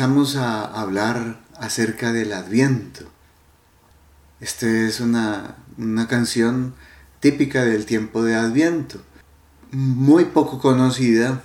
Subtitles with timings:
[0.00, 3.04] comenzamos a hablar acerca del Adviento.
[4.40, 6.72] Esta es una, una canción
[7.20, 9.02] típica del tiempo de Adviento,
[9.72, 11.42] muy poco conocida,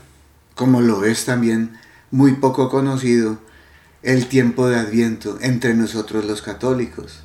[0.56, 1.78] como lo es también
[2.12, 3.40] muy poco conocido
[4.04, 7.20] el tiempo de Adviento entre nosotros los católicos.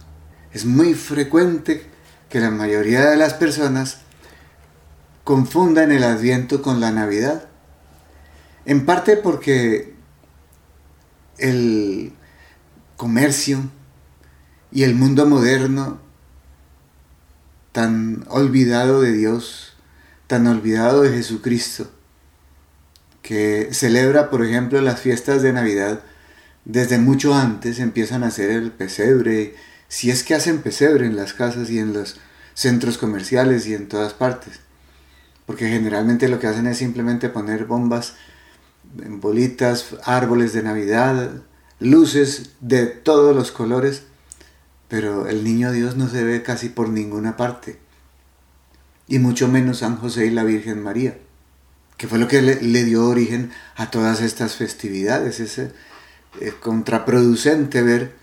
[0.53, 1.87] Es muy frecuente
[2.29, 3.99] que la mayoría de las personas
[5.23, 7.45] confundan el Adviento con la Navidad.
[8.65, 9.90] En parte porque
[11.41, 12.13] el
[12.97, 13.71] comercio
[14.71, 16.01] y el mundo moderno
[17.73, 19.75] tan olvidado de Dios,
[20.27, 21.91] tan olvidado de Jesucristo,
[23.23, 26.01] que celebra, por ejemplo, las fiestas de Navidad
[26.65, 29.55] desde mucho antes, empiezan a hacer el pesebre,
[29.89, 32.21] si es que hacen pesebre en las casas y en los
[32.55, 34.61] centros comerciales y en todas partes.
[35.47, 38.15] Porque generalmente lo que hacen es simplemente poner bombas,
[38.95, 41.43] bolitas, árboles de Navidad,
[41.79, 44.05] luces de todos los colores,
[44.89, 47.79] pero el niño Dios no se ve casi por ninguna parte.
[49.07, 51.17] Y mucho menos San José y la Virgen María
[52.01, 55.39] que fue lo que le, dio origen a todas estas festividades.
[55.39, 55.71] Es eh,
[56.59, 58.15] contraproducente ver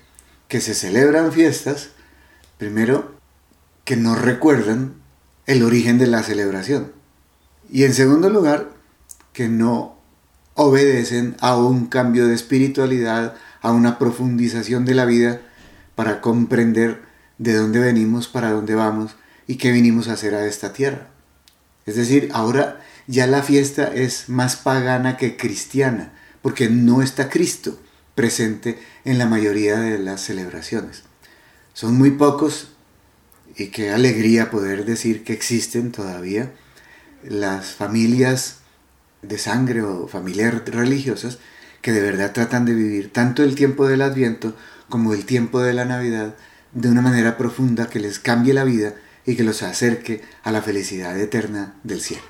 [0.47, 1.89] que se celebran fiestas,
[2.57, 3.13] primero,
[3.85, 4.95] que no recuerdan
[5.45, 6.91] el origen de la celebración.
[7.69, 8.71] Y en segundo lugar,
[9.31, 9.96] que no
[10.57, 15.39] obedecen a un cambio de espiritualidad, a una profundización de la vida
[15.95, 17.03] para comprender
[17.37, 21.09] de dónde venimos, para dónde vamos y qué vinimos a hacer a esta tierra.
[21.85, 27.79] Es decir, ahora ya la fiesta es más pagana que cristiana, porque no está Cristo
[28.15, 31.03] presente en la mayoría de las celebraciones.
[31.73, 32.69] Son muy pocos
[33.55, 36.51] y qué alegría poder decir que existen todavía
[37.23, 38.57] las familias
[39.21, 41.39] de sangre o familias religiosas
[41.81, 44.55] que de verdad tratan de vivir tanto el tiempo del Adviento
[44.89, 46.35] como el tiempo de la Navidad
[46.73, 48.93] de una manera profunda que les cambie la vida
[49.25, 52.23] y que los acerque a la felicidad eterna del cielo.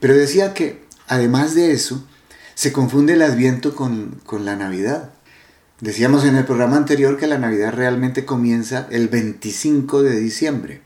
[0.00, 2.06] Pero decía que, además de eso,
[2.54, 5.10] se confunde el adviento con, la Navidad.
[5.80, 10.82] Decíamos en el programa anterior que la Navidad realmente comienza el 25 de diciembre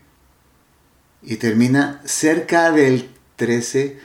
[1.21, 3.99] y termina cerca del 13 de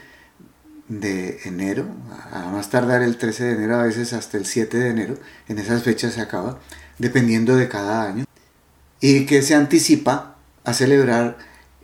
[0.89, 1.87] enero,
[2.31, 5.17] a más tardar el 13 de enero, a veces hasta el 7 de enero,
[5.47, 6.59] en esas fechas se acaba,
[6.99, 8.25] dependiendo de cada año,
[8.99, 11.37] y que se anticipa a celebrar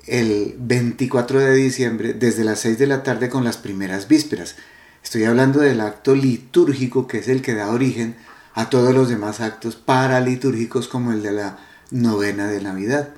[0.07, 4.55] el 24 de diciembre desde las 6 de la tarde con las primeras vísperas.
[5.03, 8.15] Estoy hablando del acto litúrgico que es el que da origen
[8.53, 11.57] a todos los demás actos paralitúrgicos como el de la
[11.91, 13.09] novena de Navidad.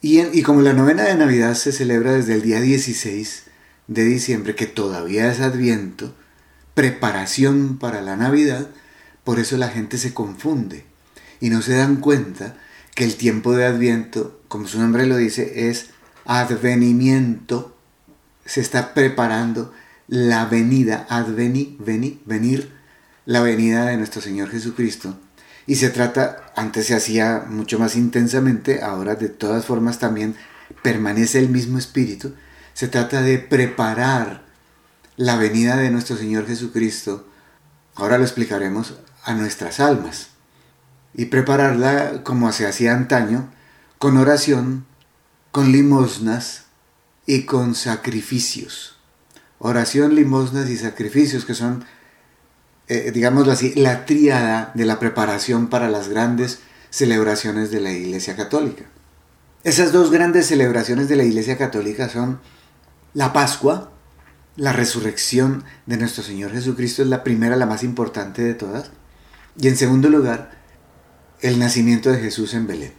[0.00, 3.47] Y, y como la novena de Navidad se celebra desde el día 16
[3.88, 6.14] de diciembre, que todavía es adviento,
[6.74, 8.68] preparación para la Navidad,
[9.24, 10.84] por eso la gente se confunde
[11.40, 12.56] y no se dan cuenta
[12.94, 15.90] que el tiempo de Adviento, como su nombre lo dice, es
[16.24, 17.76] advenimiento,
[18.44, 19.72] se está preparando
[20.08, 22.72] la venida, adveni, veni, venir,
[23.24, 25.18] la venida de nuestro Señor Jesucristo.
[25.66, 30.34] Y se trata, antes se hacía mucho más intensamente, ahora de todas formas también
[30.82, 32.32] permanece el mismo espíritu.
[32.78, 34.44] Se trata de preparar
[35.16, 37.26] la venida de nuestro Señor Jesucristo,
[37.96, 38.94] ahora lo explicaremos,
[39.24, 40.28] a nuestras almas
[41.12, 43.50] y prepararla como se hacía antaño,
[43.98, 44.86] con oración,
[45.50, 46.66] con limosnas
[47.26, 48.96] y con sacrificios.
[49.58, 51.84] Oración, limosnas y sacrificios que son,
[52.86, 56.60] eh, digámoslo así, la tríada de la preparación para las grandes
[56.90, 58.84] celebraciones de la Iglesia Católica.
[59.64, 62.38] Esas dos grandes celebraciones de la Iglesia Católica son
[63.18, 63.90] la Pascua,
[64.54, 68.92] la resurrección de nuestro Señor Jesucristo es la primera, la más importante de todas.
[69.60, 70.52] Y en segundo lugar,
[71.40, 72.92] el nacimiento de Jesús en Belén.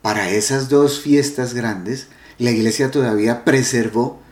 [0.00, 2.06] Para esas dos fiestas grandes,
[2.38, 4.22] la iglesia todavía preservó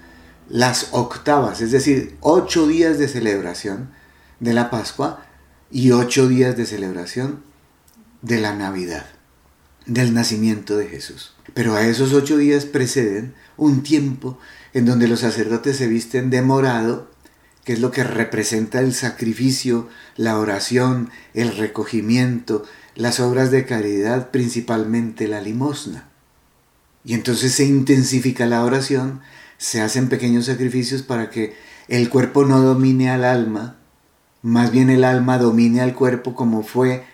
[0.48, 3.90] las octavas, es decir, ocho días de celebración
[4.38, 5.26] de la Pascua
[5.70, 7.42] y ocho días de celebración
[8.22, 9.04] de la Navidad,
[9.84, 11.34] del nacimiento de Jesús.
[11.52, 14.38] Pero a esos ocho días preceden un tiempo
[14.72, 17.10] en donde los sacerdotes se visten de morado,
[17.64, 22.64] que es lo que representa el sacrificio, la oración, el recogimiento,
[22.94, 26.08] las obras de caridad, principalmente la limosna.
[27.04, 29.20] Y entonces se intensifica la oración,
[29.58, 31.54] se hacen pequeños sacrificios para que
[31.88, 33.76] el cuerpo no domine al alma
[34.42, 37.04] más bien el alma domine al cuerpo como fue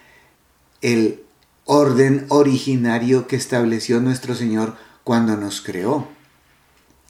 [0.81, 1.23] el
[1.65, 6.09] orden originario que estableció nuestro Señor cuando nos creó.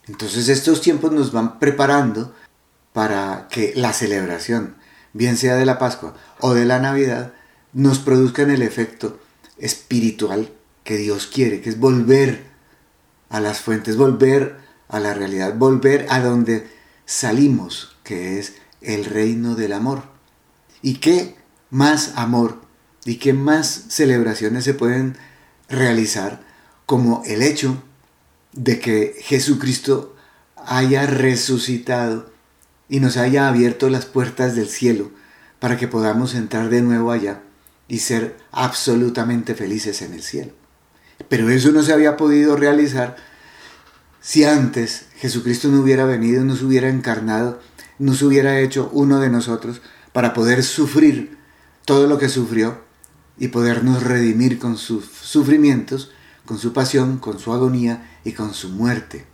[0.09, 2.35] Entonces estos tiempos nos van preparando
[2.93, 4.77] para que la celebración,
[5.13, 7.33] bien sea de la Pascua o de la Navidad,
[7.73, 9.19] nos produzcan el efecto
[9.59, 10.51] espiritual
[10.85, 12.45] que Dios quiere, que es volver
[13.29, 14.57] a las fuentes, volver
[14.89, 16.69] a la realidad, volver a donde
[17.05, 20.05] salimos, que es el reino del amor.
[20.81, 21.37] ¿Y qué
[21.71, 22.61] más amor
[23.05, 25.17] y qué más celebraciones se pueden
[25.69, 26.43] realizar
[26.87, 27.83] como el hecho
[28.57, 30.17] de que Jesucristo
[30.57, 32.31] haya resucitado
[32.89, 35.11] y nos haya abierto las puertas del cielo
[35.61, 37.43] para que podamos entrar de nuevo allá
[37.89, 40.53] y ser absolutamente felices en el cielo.
[41.29, 43.17] Pero eso no se había podido realizar
[44.21, 47.61] si antes Jesucristo no hubiera venido, no se hubiera encarnado,
[47.99, 49.81] no se hubiera hecho uno de nosotros
[50.13, 51.39] para poder sufrir
[51.85, 52.81] todo lo que sufrió
[53.39, 56.11] y podernos redimir con sus sufrimientos,
[56.47, 59.27] con su pasión, con su agonía y con su muerte.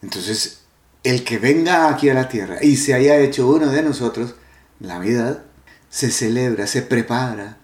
[0.00, 0.62] Entonces,
[1.04, 4.34] el que venga aquí a la tierra y se haya hecho uno de nosotros,
[4.80, 5.42] la Navidad,
[5.90, 7.58] se celebra, se prepara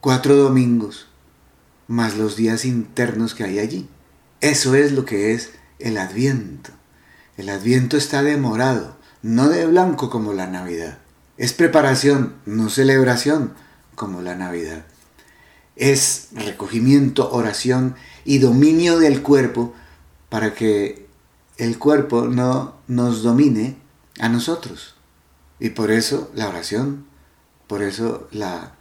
[0.00, 1.08] cuatro domingos,
[1.88, 3.88] más los días internos que hay allí.
[4.40, 6.70] Eso es lo que es el adviento.
[7.36, 10.98] El adviento está demorado, no de blanco como la Navidad.
[11.36, 13.54] Es preparación, no celebración
[13.94, 14.84] como la Navidad.
[15.76, 19.74] Es recogimiento, oración y dominio del cuerpo
[20.28, 21.06] para que
[21.56, 23.76] el cuerpo no nos domine
[24.18, 24.94] a nosotros.
[25.58, 27.06] Y por eso la oración,
[27.66, 28.74] por eso la,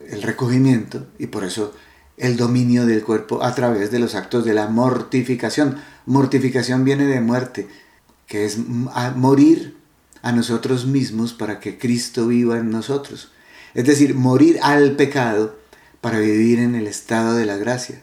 [0.00, 1.74] el recogimiento y por eso
[2.16, 5.76] el dominio del cuerpo a través de los actos de la mortificación.
[6.06, 7.68] Mortificación viene de muerte,
[8.26, 8.58] que es
[9.16, 9.76] morir
[10.22, 13.32] a nosotros mismos para que Cristo viva en nosotros.
[13.74, 15.56] Es decir, morir al pecado
[16.00, 18.02] para vivir en el estado de la gracia.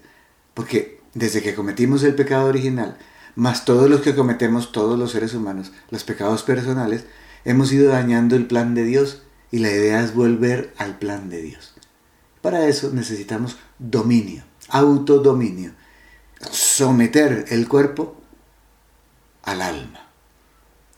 [0.54, 2.98] Porque desde que cometimos el pecado original,
[3.36, 7.06] más todos los que cometemos todos los seres humanos, los pecados personales,
[7.46, 11.42] hemos ido dañando el plan de Dios y la idea es volver al plan de
[11.42, 11.74] Dios.
[12.42, 15.72] Para eso necesitamos dominio, autodominio,
[16.52, 18.22] someter el cuerpo
[19.44, 20.08] al alma.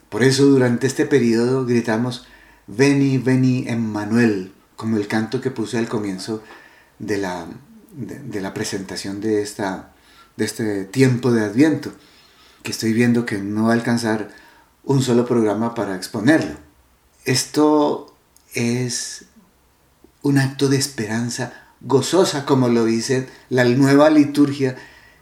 [0.09, 2.25] Por eso durante este periodo gritamos,
[2.71, 6.43] Veni, veni, Emmanuel, como el canto que puse al comienzo
[6.99, 7.47] de la,
[7.91, 9.93] de, la presentación de, esta,
[10.37, 11.91] de este tiempo de Adviento,
[12.63, 14.29] que estoy viendo que no va a alcanzar
[14.83, 16.55] un solo programa para exponerlo.
[17.25, 18.13] Esto
[18.53, 19.25] es
[20.21, 24.75] un acto de esperanza gozosa, como lo dice la nueva liturgia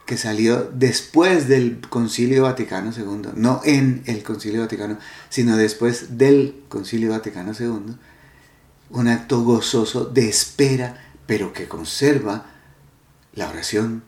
[0.07, 4.97] que salió después del Concilio Vaticano II, no en el Concilio Vaticano,
[5.29, 7.97] sino después del Concilio Vaticano II,
[8.89, 12.45] un acto gozoso de espera, pero que conserva
[13.33, 14.03] la oración,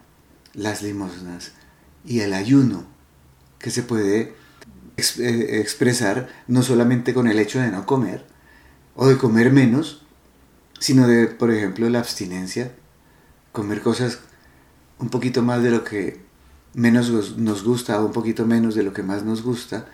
[0.53, 1.51] las limosnas
[2.05, 2.85] y el ayuno,
[3.59, 4.33] que se puede
[4.97, 8.25] eh, expresar no solamente con el hecho de no comer
[8.95, 10.01] o de comer menos,
[10.79, 12.71] sino de, por ejemplo, la abstinencia,
[13.51, 14.19] comer cosas
[14.97, 16.21] un poquito más de lo que
[16.73, 19.87] menos nos gusta o un poquito menos de lo que más nos gusta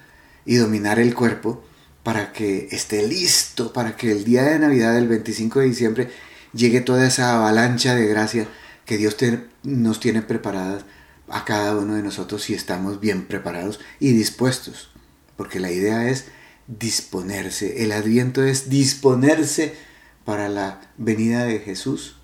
[0.46, 1.63] y dominar el cuerpo
[2.03, 6.12] para que esté listo, para que el día de Navidad, el 25 de diciembre,
[6.55, 8.47] llegue toda esa avalancha de gracia
[8.85, 9.17] que Dios
[9.63, 10.85] nos tiene preparadas
[11.27, 14.91] a cada uno de nosotros si estamos bien preparados y dispuestos.
[15.38, 16.25] Porque la idea es
[16.67, 17.83] disponerse.
[17.83, 19.75] El adviento es disponerse
[20.24, 22.15] para la venida de Jesús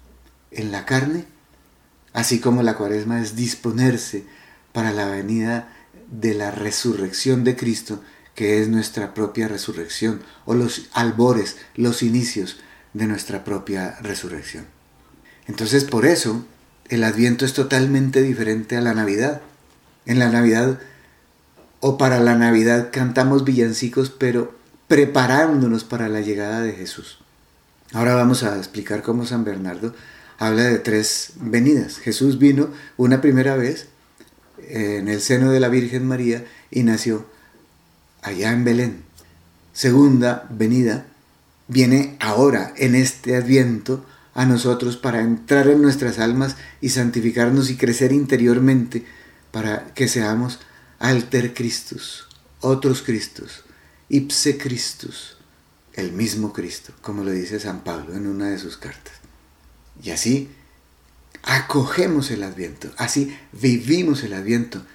[0.51, 1.25] en la carne,
[2.13, 4.25] así como la cuaresma es disponerse
[4.71, 5.73] para la venida
[6.09, 8.01] de la resurrección de Cristo,
[8.35, 12.57] que es nuestra propia resurrección, o los albores, los inicios
[12.93, 14.65] de nuestra propia resurrección.
[15.47, 16.45] Entonces por eso
[16.89, 19.41] el adviento es totalmente diferente a la Navidad.
[20.05, 20.79] En la Navidad
[21.79, 24.53] o para la Navidad cantamos villancicos, pero
[24.87, 27.19] preparándonos para la llegada de Jesús.
[27.93, 29.93] Ahora vamos a explicar cómo San Bernardo
[30.37, 31.97] habla de tres venidas.
[31.97, 33.87] Jesús vino una primera vez
[34.69, 37.25] en el seno de la Virgen María y nació
[38.21, 39.03] allá en Belén.
[39.73, 41.05] Segunda venida
[41.71, 47.77] viene ahora en este adviento a nosotros para entrar en nuestras almas y santificarnos y
[47.77, 49.05] crecer interiormente
[49.51, 50.59] para que seamos
[50.99, 52.27] alter Christus,
[52.59, 53.63] otros Cristos,
[54.09, 55.37] ipse Christus,
[55.93, 59.13] el mismo Cristo, como lo dice San Pablo en una de sus cartas.
[60.03, 60.49] Y así
[61.43, 64.85] acogemos el adviento, así vivimos el adviento,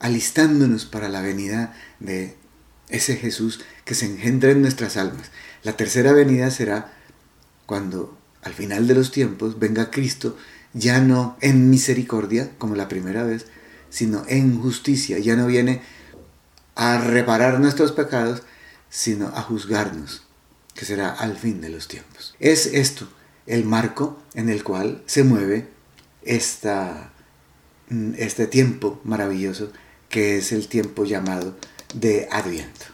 [0.00, 2.34] alistándonos para la venida de
[2.88, 5.30] ese Jesús que se engendra en nuestras almas.
[5.62, 6.92] La tercera venida será
[7.66, 10.36] cuando al final de los tiempos venga Cristo,
[10.72, 13.46] ya no en misericordia como la primera vez,
[13.88, 15.18] sino en justicia.
[15.18, 15.82] Ya no viene
[16.74, 18.42] a reparar nuestros pecados,
[18.90, 20.24] sino a juzgarnos,
[20.74, 22.34] que será al fin de los tiempos.
[22.40, 23.08] Es esto
[23.46, 25.68] el marco en el cual se mueve
[26.22, 27.12] esta,
[28.16, 29.72] este tiempo maravilloso
[30.08, 31.56] que es el tiempo llamado
[31.94, 32.91] de Adviento.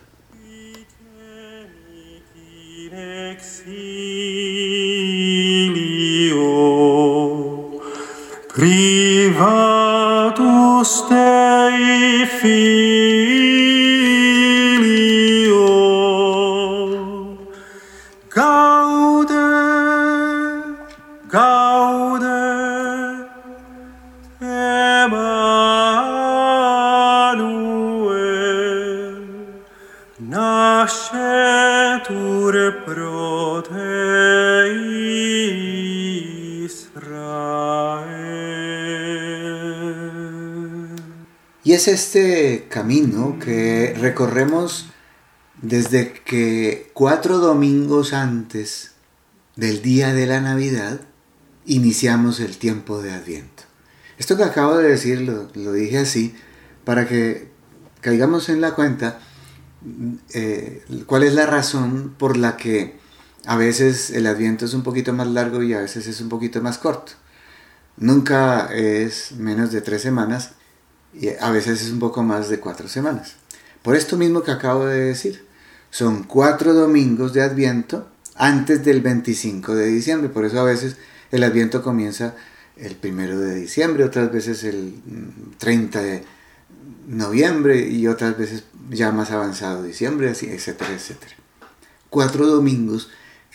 [2.98, 3.78] exilio.
[8.54, 9.38] Privatus
[11.08, 12.26] Dei
[41.88, 44.90] es este camino que recorremos
[45.62, 48.92] desde que cuatro domingos antes
[49.56, 51.00] del día de la Navidad
[51.64, 53.62] iniciamos el tiempo de Adviento.
[54.18, 56.34] Esto que acabo de decir lo, dije así
[56.84, 57.48] para que
[58.02, 59.20] caigamos en la cuenta
[60.34, 62.98] eh, cuál es la razón por la que
[63.46, 66.60] a veces el Adviento es un poquito más largo y a veces es un poquito
[66.60, 67.12] más corto.
[67.96, 70.52] Nunca es menos de tres semanas
[71.14, 73.34] y a veces es un poco más de cuatro semanas.
[73.82, 75.46] Por esto mismo que acabo de decir,
[75.90, 80.96] son cuatro domingos de Adviento antes del 25 de diciembre, por eso a veces
[81.30, 82.34] el Adviento comienza
[82.76, 84.94] el primero de diciembre, otras veces el
[85.58, 86.24] 30 de
[87.08, 91.34] noviembre y otras veces ya más avanzado diciembre, así, etcétera, etcétera.
[92.10, 93.10] Cuatro domingos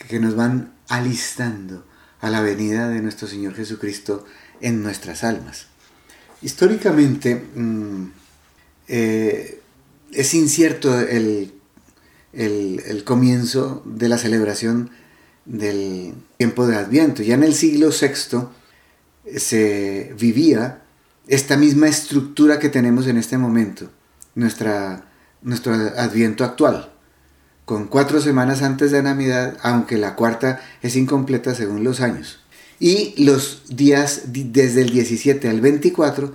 [0.08, 1.84] que nos van alistando
[2.20, 4.24] a la venida de nuestro Señor Jesucristo
[4.60, 5.66] en nuestras almas.
[6.44, 8.04] Históricamente mm,
[8.88, 9.62] eh,
[10.12, 11.54] es incierto el,
[13.06, 14.90] comienzo de la celebración
[15.46, 17.22] del tiempo de Adviento.
[17.22, 18.48] Ya en el siglo VI
[19.38, 20.82] se vivía
[21.28, 23.90] esta misma estructura que tenemos en este momento,
[24.34, 25.06] nuestra,
[25.40, 26.92] nuestro Adviento actual,
[27.64, 32.43] con cuatro semanas antes de Navidad, aunque la cuarta es incompleta según los años.
[32.80, 36.34] Y los días desde el 17 al 24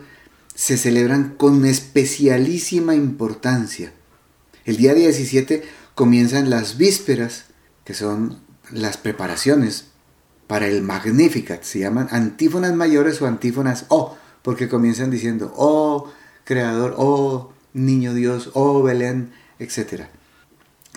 [0.56, 3.94] se celebran con especialísima importancia.
[4.66, 5.64] El día 17
[5.96, 7.46] comienzan las vísperas,
[7.86, 8.40] que son
[8.72, 9.86] las preparaciones
[10.48, 11.64] para el Magnificat.
[11.64, 16.12] Se llaman antífonas mayores o antífonas O, porque comienzan diciendo, oh
[16.44, 20.06] Creador, oh Niño Dios, oh Belén, etc.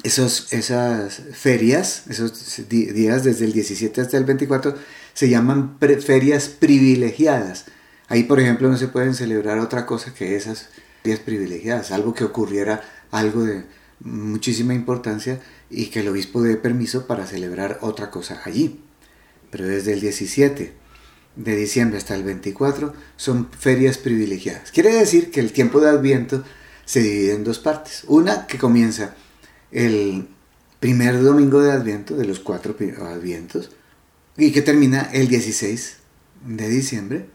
[0.02, 4.74] Esos, esas ferias, esos días desde el 17 hasta el 24,
[5.14, 7.66] se llaman ferias privilegiadas.
[8.08, 10.68] Ahí, por ejemplo, no se pueden celebrar otra cosa que esas
[11.02, 13.64] ferias privilegiadas, algo que ocurriera algo de
[14.00, 15.40] muchísima importancia
[15.70, 18.80] y que el obispo dé permiso para celebrar otra cosa allí.
[19.50, 20.72] Pero desde el 17
[21.36, 24.72] de diciembre hasta el 24 son ferias privilegiadas.
[24.72, 26.42] Quiere decir que el tiempo de Adviento
[26.84, 28.04] se divide en dos partes.
[28.08, 29.14] Una que comienza
[29.70, 30.28] el
[30.80, 33.70] primer domingo de Adviento, de los cuatro Advientos,
[34.36, 35.96] y que termina el 16
[36.46, 37.26] de diciembre,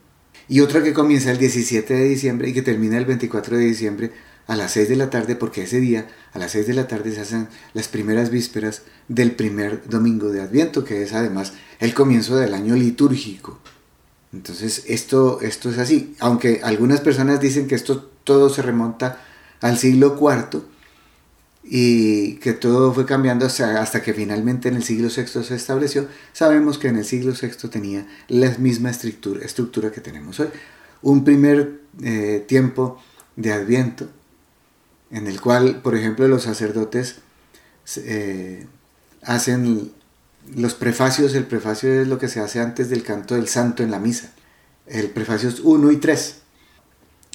[0.50, 4.12] y otra que comienza el 17 de diciembre y que termina el 24 de diciembre
[4.48, 7.12] a las 6 de la tarde, porque ese día a las 6 de la tarde
[7.12, 12.38] se hacen las primeras vísperas del primer domingo de Adviento, que es además el comienzo
[12.38, 13.60] del año litúrgico.
[14.32, 19.22] Entonces esto, esto es así, aunque algunas personas dicen que esto todo se remonta
[19.62, 20.62] al siglo IV,
[21.70, 26.78] y que todo fue cambiando hasta, que finalmente en el siglo VI se estableció, sabemos
[26.78, 30.48] que en el siglo VI tenía la misma estructura, estructura que tenemos hoy.
[31.02, 33.02] Un primer eh, tiempo
[33.36, 34.08] de adviento,
[35.12, 37.18] en el cual, por ejemplo, los sacerdotes
[37.98, 38.66] eh,
[39.22, 39.92] hacen
[40.56, 43.92] los prefacios, el prefacio es lo que se hace antes del canto del santo en
[43.92, 44.32] la misa.
[44.86, 46.36] El prefacio es 1 y 3.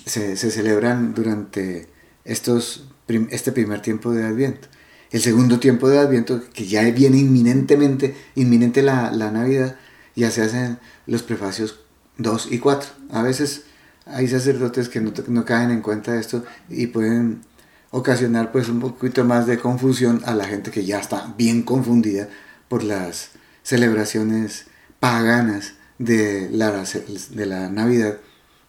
[0.07, 1.89] Se, se celebran durante
[2.25, 2.92] estos
[3.31, 4.69] este primer tiempo de Adviento.
[5.11, 9.77] El segundo tiempo de Adviento, que ya viene inminentemente, inminente la, Navidad,
[10.17, 11.81] ya se hacen los prefacios
[12.19, 12.91] 2 y 4.
[13.11, 13.65] A veces
[14.07, 17.43] hay sacerdotes que no, no caen en cuenta de esto y pueden
[17.91, 22.29] ocasionar pues un poquito más de confusión a la gente que ya está bien confundida
[22.69, 23.31] por las
[23.63, 24.67] celebraciones
[24.99, 26.85] paganas de la,
[27.31, 28.19] de la Navidad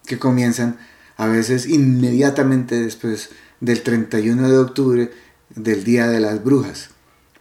[0.05, 0.77] que comienzan
[1.15, 3.29] a veces inmediatamente después
[3.63, 5.12] del 31 de octubre
[5.55, 6.89] del Día de las Brujas,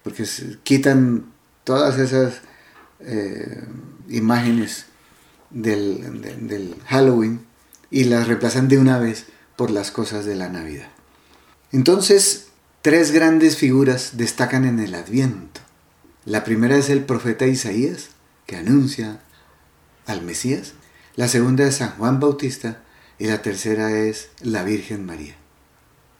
[0.04, 0.24] porque
[0.62, 1.32] quitan
[1.64, 2.42] todas esas
[3.00, 3.64] eh,
[4.08, 4.86] imágenes
[5.50, 7.44] del Halloween
[7.90, 9.26] y las reemplazan de una vez
[9.56, 10.88] por las cosas de la Navidad.
[11.72, 12.46] Entonces,
[12.82, 15.60] tres grandes figuras destacan en el Adviento.
[16.24, 18.10] La primera es el profeta Isaías,
[18.46, 19.20] que anuncia
[20.06, 20.74] al Mesías.
[21.16, 22.82] La segunda es San Juan Bautista
[23.18, 25.41] y la tercera es la Virgen María.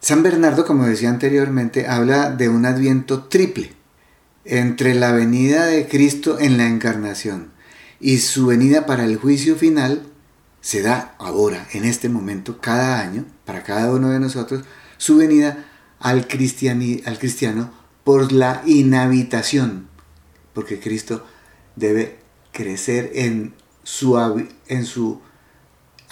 [0.02, 3.72] San Bernardo, como decía anteriormente, habla de un adviento triple
[4.44, 7.52] entre la venida de Cristo en la encarnación
[8.00, 10.02] y su venida para el juicio final,
[10.60, 14.64] se da ahora, en este momento, cada año, para cada uno de nosotros,
[14.96, 15.66] su venida
[16.00, 17.70] al, cristiano
[18.02, 19.86] por la inhabitación,
[20.52, 21.24] porque Cristo
[21.76, 22.18] debe
[22.50, 23.54] crecer en
[23.84, 24.18] su,
[24.66, 25.20] en su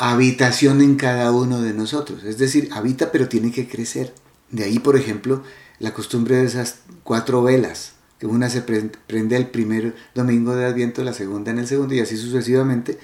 [0.01, 2.25] habitación en cada uno de nosotros.
[2.25, 4.15] Es decir, habita pero tiene que crecer.
[4.51, 5.45] De ahí, por ejemplo,
[5.79, 11.05] la costumbre de esas cuatro velas, que una se prende el primer domingo de Adviento,
[11.05, 12.99] la segunda en el segundo y así sucesivamente,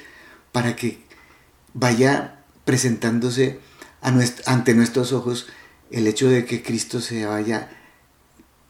[0.53, 1.05] para que
[1.75, 3.61] vaya presentándose
[4.01, 5.49] ante nuestros ojos
[5.91, 7.69] el hecho de que Cristo se vaya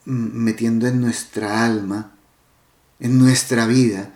[0.05, 2.13] metiendo en nuestra alma,
[2.99, 4.13] en nuestra vida,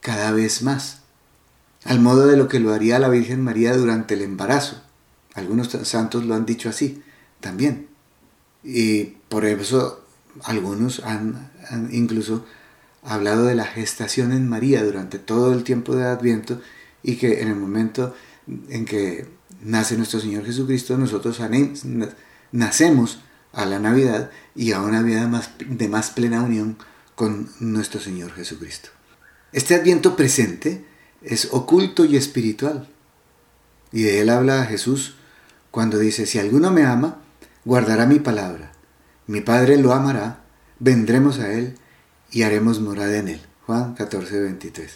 [0.00, 1.01] cada vez más
[1.84, 4.82] al modo de lo que lo haría la Virgen María durante el embarazo.
[5.34, 7.02] Algunos santos lo han dicho así
[7.40, 7.88] también.
[8.62, 10.04] Y por eso
[10.44, 11.50] algunos han,
[11.90, 12.44] incluso
[13.02, 16.60] hablado de la gestación en María durante todo el tiempo de Adviento
[17.02, 18.14] y que en el momento
[18.68, 19.26] en que
[19.62, 21.40] nace nuestro Señor Jesucristo, nosotros
[22.52, 23.20] nacemos
[23.52, 26.76] a la Navidad y a una vida más, de más plena unión
[27.14, 28.90] con nuestro Señor Jesucristo.
[29.52, 30.91] Este Adviento presente
[31.24, 32.88] es oculto y espiritual.
[33.92, 35.16] Y de él habla Jesús
[35.70, 37.18] cuando dice, si alguno me ama,
[37.64, 38.72] guardará mi palabra.
[39.26, 40.40] Mi Padre lo amará,
[40.78, 41.74] vendremos a él
[42.30, 43.40] y haremos morada en él.
[43.66, 44.92] Juan 14, 23.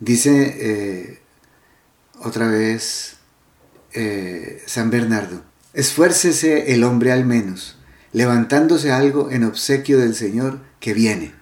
[0.00, 1.20] Dice eh,
[2.20, 3.16] otra vez
[3.92, 5.44] eh, San Bernardo,
[5.74, 7.76] esfuércese el hombre al menos,
[8.12, 11.34] levantándose algo en obsequio del Señor que viene.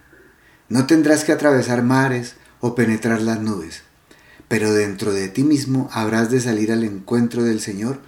[0.69, 3.83] No tendrás que atravesar mares o penetrar las nubes
[4.51, 8.01] pero dentro de ti mismo habrás de salir al encuentro del Señor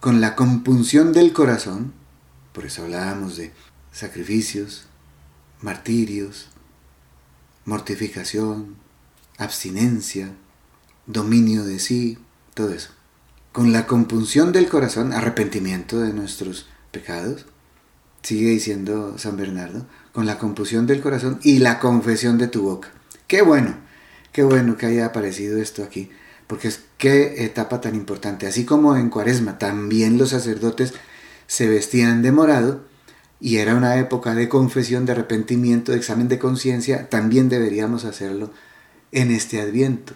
[0.00, 1.94] con la compunción del corazón,
[2.52, 3.52] por eso hablábamos de
[3.90, 4.84] sacrificios,
[5.62, 6.48] martirios,
[7.64, 8.76] mortificación,
[9.38, 10.34] abstinencia,
[11.06, 12.18] dominio de sí,
[12.52, 12.90] todo eso.
[13.52, 17.46] Con la compunción del corazón, arrepentimiento de nuestros pecados,
[18.22, 22.90] sigue diciendo San Bernardo, con la compunción del corazón y la confesión de tu boca.
[23.26, 23.87] Qué bueno,
[24.38, 26.10] Qué bueno que haya aparecido esto aquí,
[26.46, 28.46] porque es qué etapa tan importante.
[28.46, 30.94] Así como en Cuaresma también los sacerdotes
[31.48, 32.84] se vestían de morado
[33.40, 38.52] y era una época de confesión, de arrepentimiento, de examen de conciencia, también deberíamos hacerlo
[39.10, 40.14] en este adviento.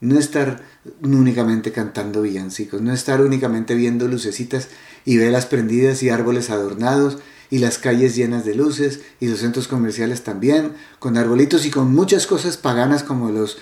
[0.00, 0.62] No estar
[1.02, 4.68] únicamente cantando villancicos, no estar únicamente viendo lucecitas
[5.04, 7.18] y velas prendidas y árboles adornados
[7.50, 11.94] y las calles llenas de luces y los centros comerciales también, con arbolitos y con
[11.94, 13.58] muchas cosas paganas como los,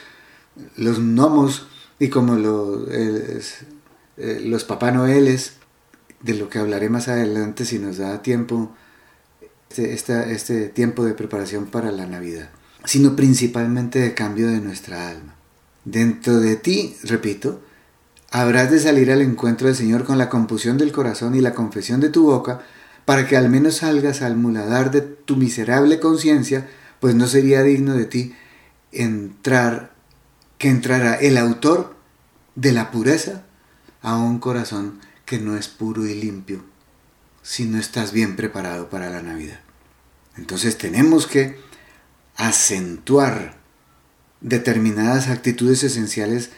[0.77, 1.67] los gnomos
[1.99, 5.55] y como los, eh, los Papá Noeles,
[6.23, 8.75] de lo que hablaré más adelante si nos da tiempo,
[9.77, 12.51] este, este tiempo de preparación para la Navidad,
[12.85, 15.35] sino principalmente de cambio de nuestra alma.
[15.85, 17.61] Dentro de ti, repito,
[18.31, 22.01] habrás de salir al encuentro del Señor con la confusión del corazón y la confesión
[22.01, 22.63] de tu boca,
[23.07, 26.69] para que al menos salgas al muladar de tu miserable conciencia,
[27.01, 28.35] pues no sería digno de ti
[28.93, 29.95] entrar,
[30.59, 31.97] que entrara el autor
[32.57, 33.45] de la pureza
[34.03, 36.65] a un corazón que no es puro y limpio,
[37.43, 39.61] si no estás bien preparado para la Navidad.
[40.37, 41.59] Entonces tenemos que
[42.37, 43.57] acentuar
[44.41, 46.51] determinadas actitudes esenciales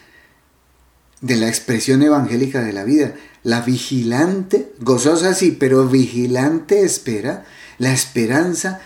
[1.21, 3.15] de la expresión evangélica de la vida.
[3.43, 7.45] La vigilante, gozosa sí, pero vigilante espera,
[7.77, 8.81] la esperanza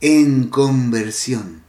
[0.00, 1.62] en conversión.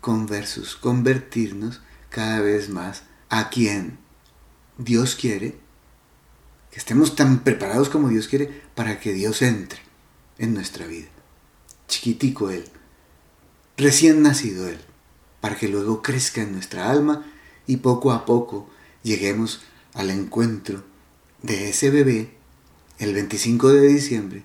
[0.00, 3.98] Conversus, convertirnos cada vez más a quien
[4.78, 5.56] Dios quiere,
[6.70, 9.80] que estemos tan preparados como Dios quiere para que Dios entre
[10.38, 11.08] en nuestra vida.
[11.88, 12.64] Chiquitico Él,
[13.76, 14.78] recién nacido Él,
[15.40, 17.24] para que luego crezca en nuestra alma
[17.68, 18.68] y poco a poco
[19.04, 19.60] lleguemos
[19.94, 20.82] al encuentro
[21.42, 22.34] de ese bebé
[22.98, 24.42] el 25 de diciembre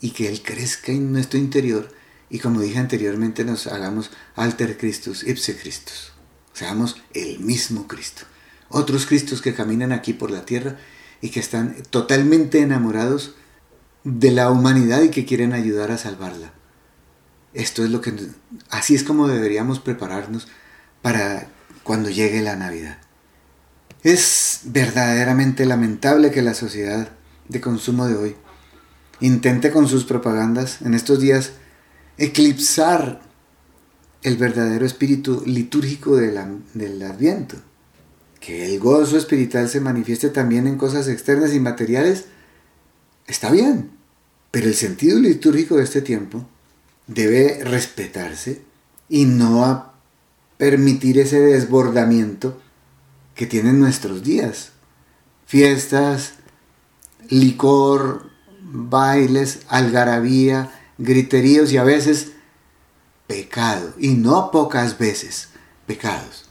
[0.00, 1.90] y que Él crezca en nuestro interior
[2.30, 6.12] y como dije anteriormente nos hagamos alter Christus, ipse Christus,
[6.54, 8.22] seamos el mismo Cristo.
[8.70, 10.78] Otros Cristos que caminan aquí por la tierra
[11.20, 13.34] y que están totalmente enamorados
[14.04, 16.52] de la humanidad y que quieren ayudar a salvarla.
[17.52, 18.14] Esto es lo que
[18.70, 20.48] así es como deberíamos prepararnos
[21.02, 21.48] para
[21.84, 22.98] cuando llegue la Navidad.
[24.02, 27.10] Es verdaderamente lamentable que la sociedad
[27.48, 28.36] de consumo de hoy
[29.20, 31.52] intente con sus propagandas en estos días
[32.18, 33.20] eclipsar
[34.22, 37.56] el verdadero espíritu litúrgico del Adviento.
[38.40, 42.26] Que el gozo espiritual se manifieste también en cosas externas y materiales,
[43.26, 43.90] está bien,
[44.50, 46.46] pero el sentido litúrgico de este tiempo
[47.06, 48.62] debe respetarse
[49.08, 49.93] y no
[50.56, 52.60] permitir ese desbordamiento
[53.34, 54.72] que tienen nuestros días.
[55.46, 56.34] Fiestas,
[57.28, 58.30] licor,
[58.62, 62.32] bailes, algarabía, griteríos y a veces
[63.26, 63.92] pecado.
[63.98, 65.48] Y no pocas veces
[65.86, 66.46] pecados.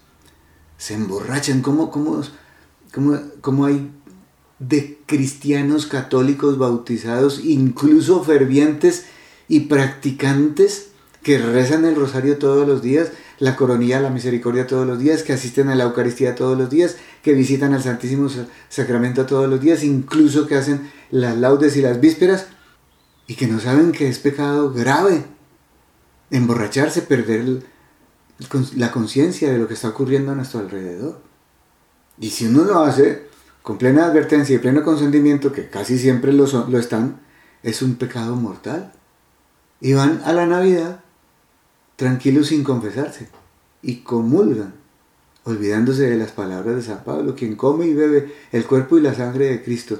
[0.77, 1.61] Se emborrachan.
[1.61, 1.91] como
[3.41, 3.91] como hay
[4.59, 9.05] de cristianos católicos bautizados, incluso fervientes
[9.47, 10.89] y practicantes
[11.21, 15.33] que rezan el rosario todos los días, la coronilla, la misericordia todos los días, que
[15.33, 18.29] asisten a la Eucaristía todos los días, que visitan al Santísimo
[18.69, 22.47] Sacramento todos los días, incluso que hacen las laudes y las vísperas,
[23.27, 25.25] y que no saben que es pecado grave
[26.29, 27.63] emborracharse, perder
[28.75, 31.21] la conciencia de lo que está ocurriendo a nuestro alrededor.
[32.19, 33.27] Y si uno lo hace
[33.61, 37.21] con plena advertencia y pleno consentimiento, que casi siempre lo, lo están,
[37.61, 38.93] es un pecado mortal.
[39.79, 41.02] Y van a la Navidad
[41.95, 43.27] tranquilos sin confesarse
[43.81, 44.73] y comulgan,
[45.43, 49.13] olvidándose de las palabras de San Pablo, quien come y bebe el cuerpo y la
[49.13, 49.99] sangre de Cristo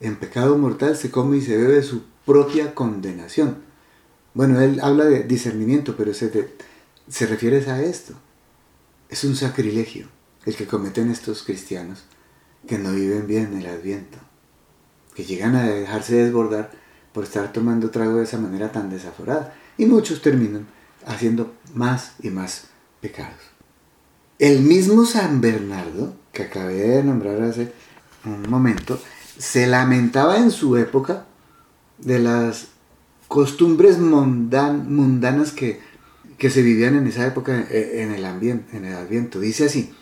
[0.00, 3.58] en pecado mortal se come y se bebe su propia condenación.
[4.34, 6.50] Bueno, él habla de discernimiento, pero se,
[7.08, 8.14] se refiere a esto.
[9.08, 10.08] Es un sacrilegio
[10.46, 12.04] el que cometen estos cristianos
[12.66, 14.18] que no viven bien el adviento,
[15.14, 16.70] que llegan a dejarse desbordar
[17.12, 19.54] por estar tomando trago de esa manera tan desaforada.
[19.76, 20.66] Y muchos terminan
[21.06, 22.68] haciendo más y más
[23.00, 23.38] pecados.
[24.38, 27.72] El mismo San Bernardo, que acabé de nombrar hace
[28.24, 29.00] un momento,
[29.38, 31.26] se lamentaba en su época
[31.98, 32.68] de las
[33.28, 35.80] costumbres mundanas que,
[36.38, 39.40] que se vivían en esa época eh, en el, ambiente, en el Adviento.
[39.40, 39.92] Dice así,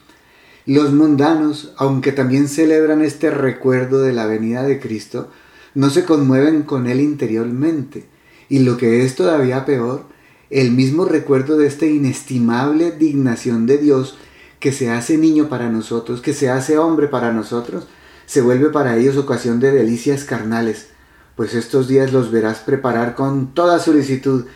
[0.67, 5.31] los mundanos, aunque también celebran este recuerdo de la venida de Cristo,
[5.75, 8.07] no se conmueven con él interiormente.
[8.49, 10.05] Y lo que es todavía peor,
[10.51, 14.17] el mismo recuerdo de esta inestimable dignación de Dios
[14.61, 17.87] que se hace niño para nosotros, que se hace hombre para nosotros,
[18.27, 20.89] se vuelve para ellos ocasión de delicias carnales,
[21.37, 24.47] pues estos días los verás preparar con toda solicitud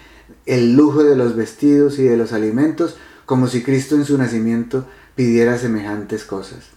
[0.46, 4.86] el lujo de los vestidos y de los alimentos, como si Cristo en su nacimiento
[5.14, 6.70] pidiera semejantes cosas.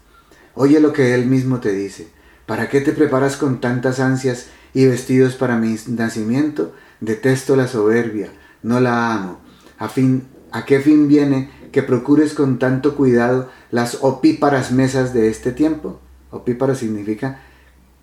[0.54, 2.08] Oye lo que Él mismo te dice.
[2.46, 6.74] ¿Para qué te preparas con tantas ansias y vestidos para mi nacimiento?
[7.02, 8.30] Detesto la soberbia,
[8.66, 9.38] no la amo.
[9.78, 15.30] ¿A, fin, ¿A qué fin viene que procures con tanto cuidado las opíparas mesas de
[15.30, 16.00] este tiempo?
[16.32, 17.42] Opípara significa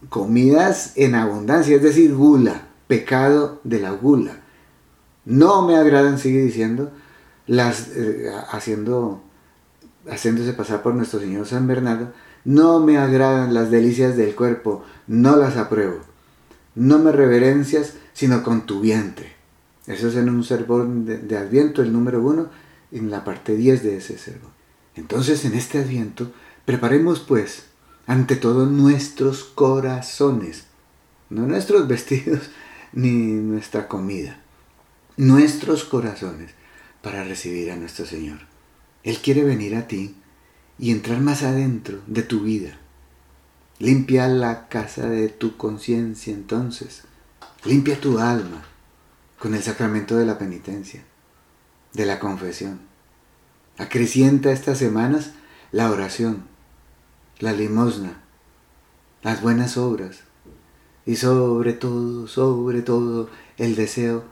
[0.08, 4.40] comidas en abundancia, es decir, gula, pecado de la gula.
[5.24, 6.92] No me agradan, sigue diciendo,
[7.48, 9.20] las eh, haciendo
[10.08, 12.12] haciéndose pasar por nuestro Señor San Bernardo,
[12.44, 15.98] no me agradan las delicias del cuerpo, no las apruebo.
[16.76, 19.41] No me reverencias, sino con tu vientre.
[19.86, 22.48] Eso es en un sermón de, Adviento, el número uno,
[22.92, 24.52] en la parte 10 de ese sermón.
[24.94, 26.32] Entonces, en este Adviento,
[26.64, 27.64] preparemos pues,
[28.06, 30.64] ante todo, nuestros corazones,
[31.30, 32.50] no nuestros vestidos
[32.92, 34.40] ni nuestra comida,
[35.16, 36.52] nuestros corazones
[37.00, 38.38] para recibir a nuestro Señor.
[39.02, 40.14] Él quiere venir a ti
[40.78, 42.78] y entrar más adentro de tu vida.
[43.80, 47.02] Limpia la casa de tu conciencia entonces.
[47.64, 48.62] Limpia tu alma
[49.42, 51.02] con el sacramento de la penitencia,
[51.94, 52.78] de la confesión.
[53.76, 55.32] Acrecienta estas semanas
[55.72, 56.44] la oración,
[57.40, 58.22] la limosna,
[59.24, 60.20] las buenas obras
[61.06, 64.22] y sobre todo, sobre todo, el deseo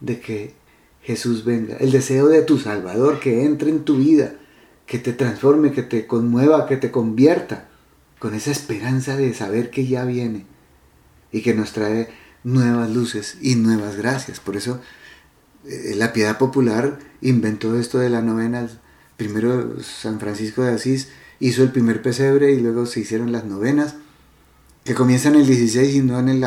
[0.00, 0.54] de que
[1.00, 4.34] Jesús venga, el deseo de tu Salvador que entre en tu vida,
[4.84, 7.70] que te transforme, que te conmueva, que te convierta,
[8.18, 10.44] con esa esperanza de saber que ya viene
[11.32, 12.10] y que nos trae
[12.44, 14.40] nuevas luces y nuevas gracias.
[14.40, 14.80] Por eso
[15.66, 18.68] eh, la piedad popular inventó esto de la novena.
[19.16, 21.08] Primero San Francisco de Asís
[21.40, 23.94] hizo el primer pesebre y luego se hicieron las novenas,
[24.84, 26.40] que comienzan el 16 y no en el,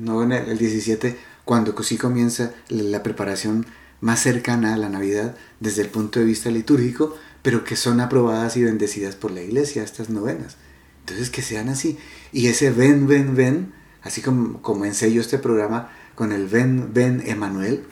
[0.00, 3.66] no en el 17, cuando sí comienza la preparación
[4.00, 8.56] más cercana a la Navidad desde el punto de vista litúrgico, pero que son aprobadas
[8.56, 10.56] y bendecidas por la iglesia, estas novenas.
[11.00, 11.98] Entonces que sean así.
[12.32, 13.72] Y ese ven, ven, ven
[14.02, 17.84] así como comencé yo este programa con el Ven, ven, Emanuel,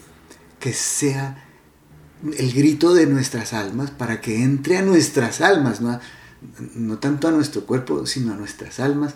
[0.59, 1.47] que sea
[2.37, 6.01] el grito de nuestras almas para que entre a nuestras almas, no,
[6.75, 9.15] no tanto a nuestro cuerpo, sino a nuestras almas,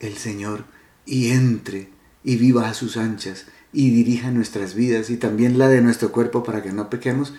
[0.00, 0.64] el Señor,
[1.06, 1.90] y entre
[2.22, 6.42] y viva a sus anchas y dirija nuestras vidas y también la de nuestro cuerpo
[6.42, 7.34] para que no pequemos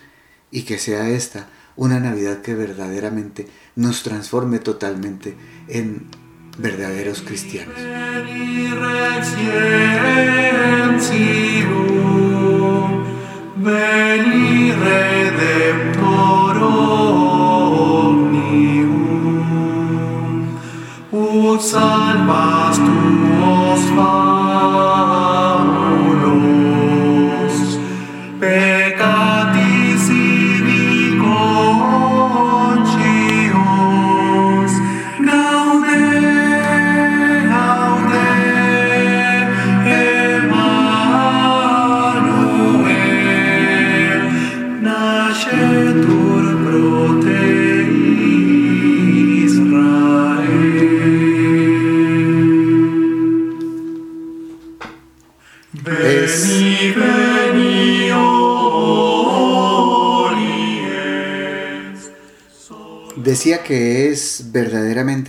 [0.49, 5.35] y que sea esta una Navidad que verdaderamente nos transforme totalmente
[5.67, 6.07] en
[6.61, 7.75] verdaderos cristianos.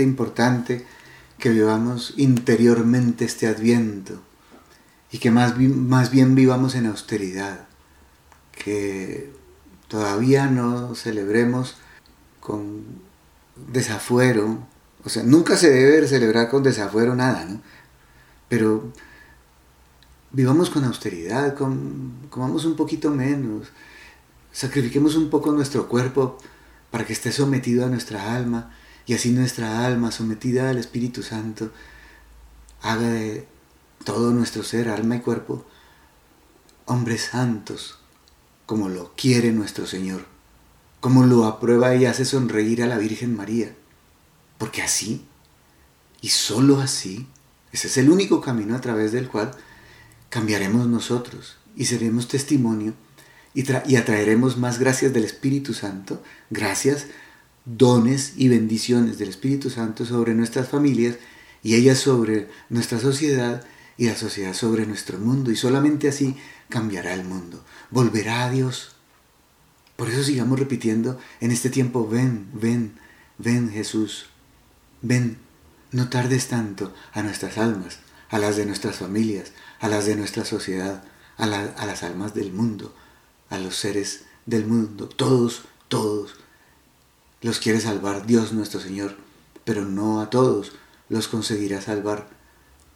[0.02, 0.84] Importante
[1.38, 4.20] que vivamos interiormente este adviento
[5.10, 7.66] y que más, más bien vivamos en austeridad,
[8.52, 9.32] que
[9.88, 11.76] todavía no celebremos
[12.40, 12.84] con
[13.72, 14.58] desafuero,
[15.04, 17.60] o sea, nunca se debe celebrar con desafuero nada, ¿no?
[18.48, 18.92] Pero
[20.30, 23.68] vivamos con austeridad, comamos un poquito menos,
[24.52, 26.38] sacrifiquemos un poco nuestro cuerpo
[26.90, 28.72] para que esté sometido a nuestra alma
[29.06, 31.70] y así nuestra alma sometida al Espíritu Santo
[32.82, 33.46] haga de
[34.04, 35.64] todo nuestro ser, alma y cuerpo,
[36.86, 37.98] hombres santos,
[38.66, 40.26] como lo quiere nuestro Señor,
[41.00, 43.74] como lo aprueba y hace sonreír a la Virgen María,
[44.58, 45.24] porque así,
[46.20, 47.26] y sólo así,
[47.72, 49.52] ese es el único camino a través del cual
[50.28, 52.94] cambiaremos nosotros y seremos testimonio
[53.54, 57.06] y, atraeremos más gracias del Espíritu Santo, gracias,
[57.64, 61.16] dones y bendiciones del Espíritu Santo sobre nuestras familias
[61.62, 63.64] y ellas sobre nuestra sociedad
[63.96, 65.50] y la sociedad sobre nuestro mundo.
[65.50, 66.36] Y solamente así
[66.68, 68.96] cambiará el mundo, volverá a Dios.
[69.96, 72.94] Por eso sigamos repitiendo en este tiempo, ven, ven,
[73.38, 74.26] ven Jesús,
[75.00, 75.38] ven,
[75.92, 77.98] no tardes tanto a nuestras almas,
[78.30, 81.04] a las de nuestras familias, a las de nuestra sociedad,
[81.36, 82.94] a, a las almas del mundo,
[83.50, 86.41] a los seres del mundo, todos, todos.
[87.42, 89.16] Los quiere salvar Dios nuestro Señor,
[89.64, 90.72] pero no a todos
[91.08, 92.28] los conseguirá salvar.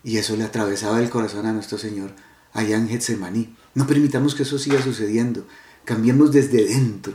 [0.04, 2.12] Y eso le atravesaba el corazón a nuestro Señor
[2.52, 3.54] allá en Getsemaní.
[3.74, 5.46] No permitamos que eso siga sucediendo.
[5.84, 7.14] Cambiemos desde dentro.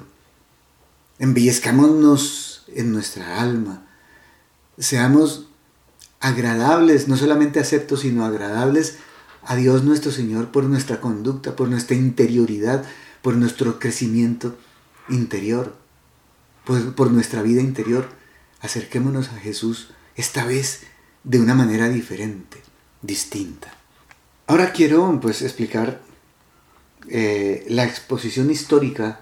[1.20, 3.86] Embellezcámonos en nuestra alma.
[4.78, 5.48] Seamos
[6.20, 8.98] agradables, no solamente aceptos, sino agradables
[9.44, 12.84] a Dios nuestro Señor por nuestra conducta, por nuestra interioridad,
[13.22, 14.56] por nuestro crecimiento
[15.10, 15.81] interior,
[16.66, 18.08] por, por nuestra vida interior.
[18.62, 20.82] Acerquémonos a Jesús esta vez
[21.24, 22.58] de una manera diferente,
[23.02, 23.74] distinta.
[24.48, 26.02] Ahora quiero pues explicar
[27.10, 29.22] eh, la exposición histórica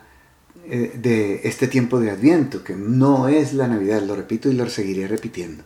[0.66, 4.70] eh, de este tiempo de Adviento, que no es la Navidad, lo repito y lo
[4.70, 5.64] seguiré repitiendo.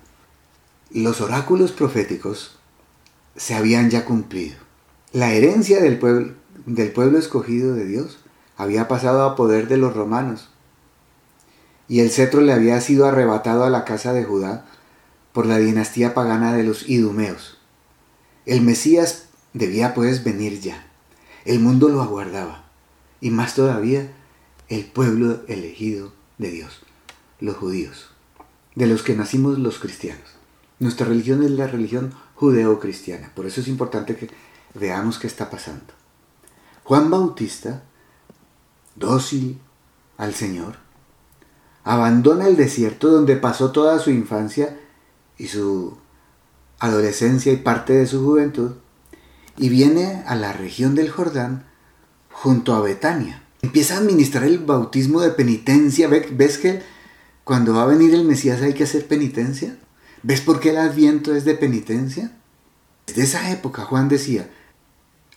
[0.91, 2.59] Los oráculos proféticos
[3.35, 4.55] se habían ya cumplido.
[5.11, 6.33] La herencia del pueblo,
[6.65, 8.19] del pueblo escogido de Dios
[8.57, 10.49] había pasado a poder de los romanos
[11.93, 14.65] y el cetro le había sido arrebatado a la casa de Judá
[15.31, 17.59] por la dinastía pagana de los idumeos.
[18.47, 20.87] El Mesías debía pues venir ya.
[21.45, 22.63] El mundo lo aguardaba
[23.21, 24.11] y más todavía
[24.69, 26.81] el pueblo elegido de Dios,
[27.39, 28.09] los judíos,
[28.73, 30.33] de los que nacimos los cristianos.
[30.79, 34.31] Nuestra religión es la religión judeo-cristiana, por eso es importante que
[34.73, 35.93] veamos qué está pasando.
[36.85, 37.83] Juan Bautista
[38.95, 39.59] dócil
[40.17, 40.82] al Señor,
[41.83, 44.79] abandona el desierto donde pasó toda su infancia
[45.37, 45.97] y su
[46.79, 48.73] adolescencia y parte de su juventud,
[49.57, 51.65] y viene a la región del Jordán
[52.31, 53.43] junto a Betania.
[53.61, 56.09] Empieza a administrar el bautismo de penitencia.
[56.09, 56.81] ¿Ves que
[57.43, 59.77] cuando va a venir el Mesías hay que hacer penitencia?
[60.23, 62.31] ¿Ves por qué el adviento es de penitencia?
[63.05, 64.49] Desde esa época Juan decía,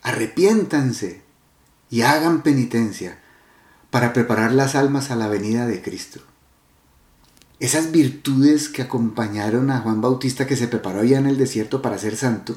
[0.02, 1.22] arrepiéntanse
[1.90, 3.18] y hagan penitencia
[3.90, 6.20] para preparar las almas a la venida de Cristo.
[7.58, 11.98] Esas virtudes que acompañaron a Juan Bautista que se preparó ya en el desierto para
[11.98, 12.56] ser santo,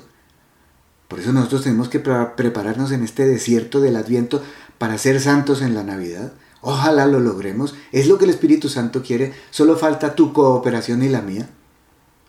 [1.08, 4.44] Por eso nosotros tenemos que prepararnos en este desierto del Adviento
[4.78, 6.34] para ser santos en la Navidad.
[6.62, 7.74] Ojalá lo logremos.
[7.92, 9.34] Es lo que el Espíritu Santo quiere.
[9.50, 11.50] Solo falta tu cooperación y la mía.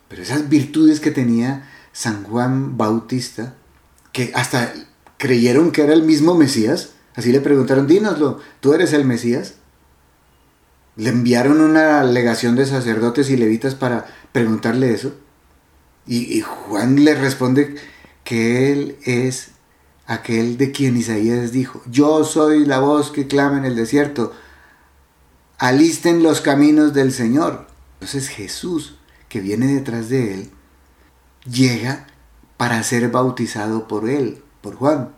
[0.07, 3.53] Pero esas virtudes que tenía San Juan Bautista,
[4.11, 4.73] que hasta
[5.17, 9.55] creyeron que era el mismo Mesías, así le preguntaron, dínoslo, ¿tú eres el Mesías?
[10.95, 15.13] Le enviaron una legación de sacerdotes y levitas para preguntarle eso.
[16.07, 17.75] Y, Juan le responde
[18.23, 19.51] que él es
[20.07, 24.33] aquel de quien Isaías dijo, yo soy la voz que clama en el desierto,
[25.57, 27.67] alisten los caminos del Señor.
[27.93, 28.97] Entonces Jesús,
[29.29, 30.49] que viene detrás de él,
[31.49, 32.07] llega
[32.57, 35.09] para ser bautizado por él, por Juan.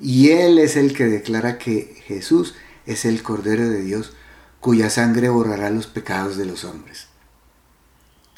[0.00, 2.54] Y él es el que declara que Jesús
[2.86, 4.14] es el Cordero de Dios,
[4.66, 7.06] cuya sangre borrará los pecados de los hombres.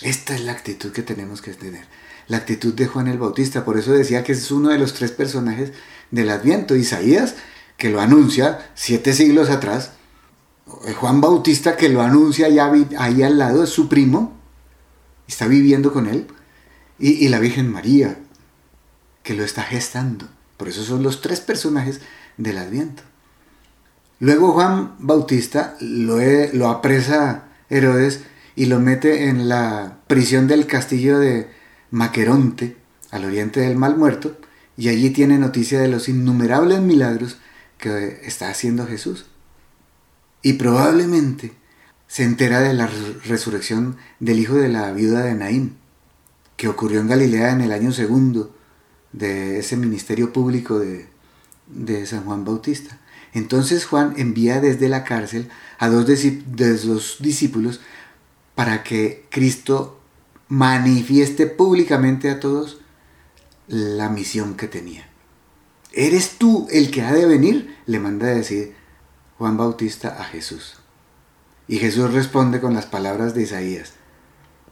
[0.03, 1.87] Esta es la actitud que tenemos que tener,
[2.27, 3.65] la actitud de Juan el Bautista.
[3.65, 5.73] Por eso decía que es uno de los tres personajes
[6.11, 6.77] del Adviento.
[6.77, 7.37] Isaías,
[7.79, 9.93] que lo anuncia siete siglos atrás.
[11.01, 14.37] Juan Bautista, que lo anuncia ya ahí al lado, es su primo,
[15.27, 16.27] está viviendo con él.
[16.99, 18.19] Y, y la Virgen María,
[19.23, 20.29] que lo está gestando.
[20.59, 22.03] Por eso son los tres personajes
[22.37, 23.08] del Adviento.
[24.21, 28.25] Luego Juan Bautista lo, apresa Herodes
[28.57, 31.49] y lo mete en la prisión del castillo de
[31.93, 32.77] Maqueronte,
[33.13, 34.37] al oriente del Mal Muerto,
[34.77, 37.39] y allí tiene noticia de los innumerables milagros
[37.79, 39.27] que está haciendo Jesús.
[40.43, 41.53] Y probablemente
[42.09, 42.89] se entera de la
[43.25, 45.77] resurrección del hijo de la viuda de Naín,
[46.57, 48.53] que ocurrió en Galilea en el año segundo
[49.13, 52.99] de ese ministerio público de San Juan Bautista.
[53.39, 55.49] Entonces Juan envía desde la cárcel
[55.79, 57.81] a dos de los discípulos
[58.57, 60.01] para que Cristo
[60.49, 62.81] manifieste públicamente a todos
[63.69, 65.09] la misión que tenía.
[65.93, 67.77] ¿Eres tú el que ha de venir?
[67.87, 68.75] Le manda a decir
[69.39, 70.75] Juan Bautista a Jesús.
[71.69, 73.93] Y Jesús responde con las palabras de Isaías.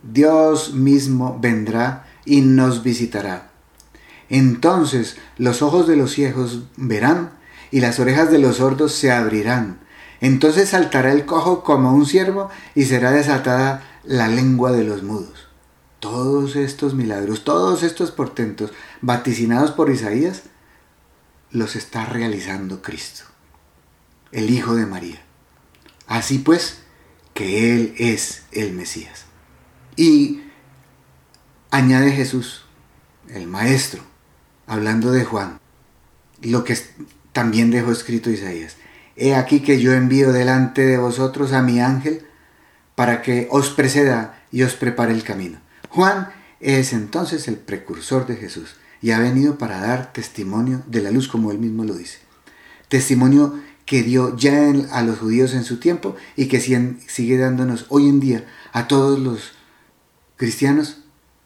[0.03, 3.53] Dios mismo vendrá y nos visitará.
[4.29, 7.37] Entonces los ojos de los ciegos verán
[7.71, 9.87] y las orejas de los sordos se abrirán
[10.21, 15.49] entonces saltará el cojo como un ciervo y será desatada la lengua de los mudos.
[16.01, 20.45] Todos estos milagros, todos estos portentos vaticinados por Isaías,
[21.51, 23.25] los está realizando Cristo,
[24.33, 25.23] el Hijo de María.
[26.07, 26.83] Así pues,
[27.35, 29.25] que Él es el Mesías.
[29.97, 30.43] Y
[31.71, 32.65] añade Jesús,
[33.29, 34.03] el Maestro,
[34.67, 35.61] hablando de Juan,
[36.43, 36.77] lo que
[37.37, 38.79] también dejó escrito Isaías.
[39.15, 42.23] He aquí que yo envío delante de vosotros a mi ángel
[42.95, 45.59] para que os preceda y os prepare el camino.
[45.91, 51.11] Juan es entonces el precursor de Jesús y ha venido para dar testimonio de la
[51.11, 52.21] luz como él mismo lo dice.
[52.89, 58.09] Testimonio que dio ya a los judíos en su tiempo y que sigue dándonos hoy
[58.09, 59.53] en día a todos los
[60.37, 61.03] cristianos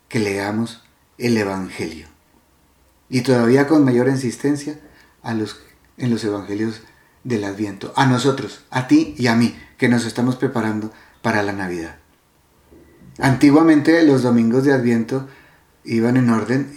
[0.08, 0.84] que leamos
[1.18, 2.06] el Evangelio.
[3.08, 4.78] Y todavía con mayor insistencia
[5.24, 5.58] a los,
[6.00, 6.82] en los Evangelios
[7.22, 11.52] del Adviento, a nosotros, a ti y a mí, que nos estamos preparando para la
[11.52, 11.96] Navidad.
[13.18, 15.28] Antiguamente los domingos de Adviento
[15.84, 16.74] iban en orden,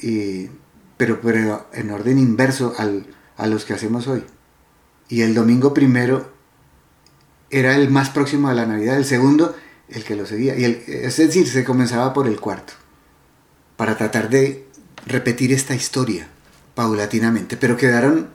[0.98, 3.08] pero, pero en orden inverso al,
[3.38, 4.24] a los que hacemos hoy.
[5.08, 6.32] Y el domingo primero
[7.50, 9.56] era el más próximo a la Navidad, el segundo
[9.90, 10.58] el que lo seguía.
[10.58, 12.74] Y el, es decir, se comenzaba por el cuarto,
[13.78, 14.68] para tratar de
[15.06, 16.28] repetir esta historia
[16.76, 17.58] paulatinamente.
[17.58, 18.30] Pero quedaron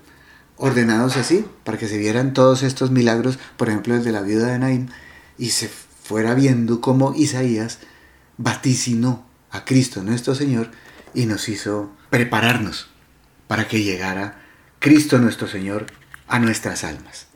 [0.58, 4.48] ordenados así, para que se vieran todos estos milagros, por ejemplo el de la viuda
[4.48, 4.88] de Naim,
[5.38, 7.78] y se fuera viendo cómo Isaías
[8.36, 10.70] vaticinó a Cristo nuestro Señor
[11.14, 12.90] y nos hizo prepararnos
[13.46, 14.42] para que llegara
[14.78, 15.86] Cristo nuestro Señor
[16.26, 17.28] a nuestras almas.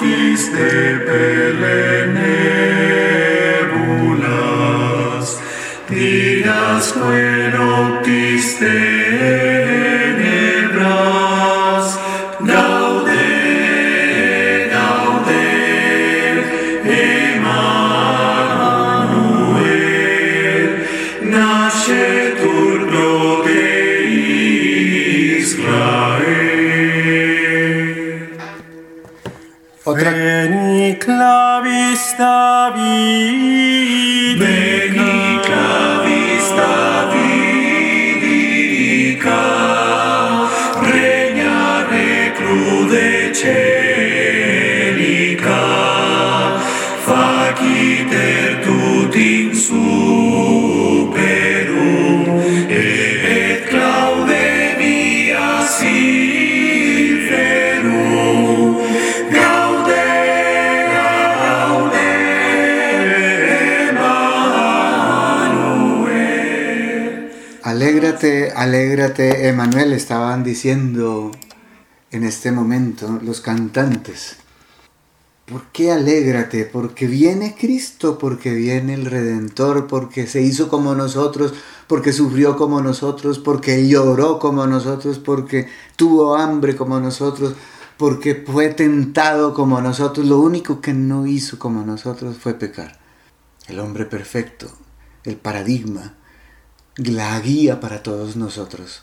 [0.00, 1.25] Dias
[68.16, 71.32] Alégrate, alégrate, Emanuel, estaban diciendo
[72.10, 74.36] en este momento los cantantes.
[75.44, 76.64] ¿Por qué alégrate?
[76.64, 81.52] Porque viene Cristo, porque viene el Redentor, porque se hizo como nosotros,
[81.88, 87.54] porque sufrió como nosotros, porque lloró como nosotros, porque tuvo hambre como nosotros,
[87.98, 90.26] porque fue tentado como nosotros.
[90.26, 92.98] Lo único que no hizo como nosotros fue pecar.
[93.68, 94.70] El hombre perfecto,
[95.24, 96.14] el paradigma,
[96.96, 99.02] la guía para todos nosotros.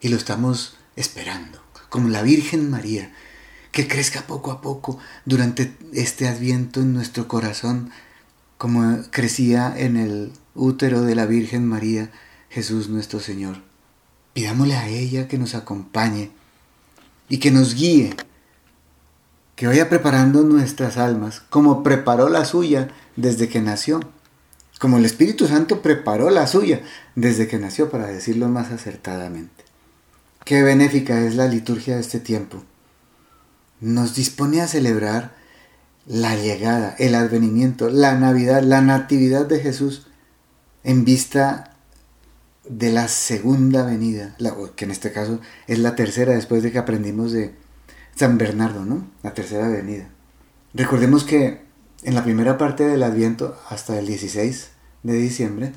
[0.00, 3.12] Y lo estamos esperando, como la Virgen María
[3.72, 7.90] que crezca poco a poco durante este adviento en nuestro corazón,
[8.58, 12.10] como crecía en el útero de la Virgen María,
[12.48, 13.58] Jesús nuestro Señor.
[14.34, 16.30] Pidámosle a ella que nos acompañe
[17.28, 18.14] y que nos guíe,
[19.54, 24.00] que vaya preparando nuestras almas, como preparó la suya desde que nació,
[24.80, 26.80] como el Espíritu Santo preparó la suya
[27.14, 29.62] desde que nació, para decirlo más acertadamente.
[30.44, 32.64] Qué benéfica es la liturgia de este tiempo
[33.80, 35.32] nos dispone a celebrar
[36.06, 40.06] la llegada, el advenimiento, la Navidad, la Natividad de Jesús
[40.84, 41.76] en vista
[42.68, 44.36] de la segunda venida,
[44.76, 47.54] que en este caso es la tercera después de que aprendimos de
[48.14, 49.06] San Bernardo, ¿no?
[49.22, 50.08] La tercera venida.
[50.74, 51.62] Recordemos que
[52.02, 54.70] en la primera parte del Adviento, hasta el 16
[55.02, 55.72] de diciembre,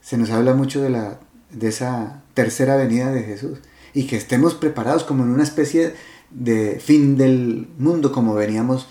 [0.00, 1.18] se nos habla mucho de, la,
[1.50, 3.58] de esa tercera venida de Jesús
[3.94, 5.94] y que estemos preparados como en una especie
[6.30, 8.88] de fin del mundo, como veníamos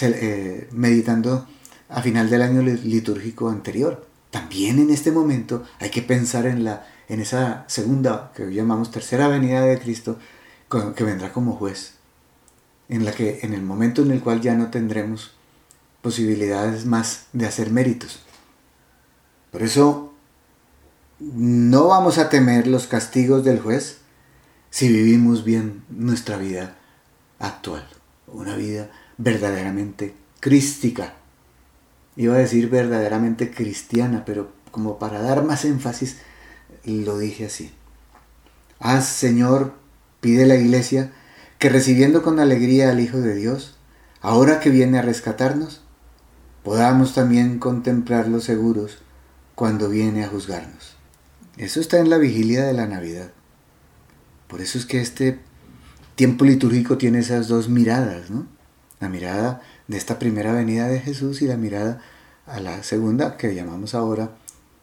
[0.00, 1.46] eh, meditando
[1.88, 4.06] a final del año litúrgico anterior.
[4.30, 9.28] También en este momento hay que pensar en, la, en esa segunda, que llamamos tercera
[9.28, 10.18] venida de Cristo,
[10.94, 11.94] que vendrá como juez,
[12.88, 15.32] en la que en el momento en el cual ya no tendremos
[16.02, 18.20] posibilidades más de hacer méritos.
[19.50, 20.12] Por eso
[21.18, 23.98] no vamos a temer los castigos del juez,
[24.70, 26.76] si vivimos bien nuestra vida
[27.38, 27.86] actual,
[28.28, 31.14] una vida verdaderamente crística.
[32.16, 36.18] Iba a decir verdaderamente cristiana, pero como para dar más énfasis,
[36.84, 37.72] lo dije así.
[38.78, 39.74] Haz, Señor,
[40.20, 41.12] pide la iglesia,
[41.58, 43.76] que recibiendo con alegría al Hijo de Dios,
[44.22, 45.79] ahora que viene a rescatarnos,
[46.62, 48.98] podamos también contemplarlo seguros
[49.54, 50.96] cuando viene a juzgarnos.
[51.56, 53.32] Eso está en la vigilia de la Navidad.
[54.46, 55.38] Por eso es que este
[56.14, 58.46] tiempo litúrgico tiene esas dos miradas, ¿no?
[58.98, 62.02] La mirada de esta primera venida de Jesús y la mirada
[62.46, 64.30] a la segunda que llamamos ahora,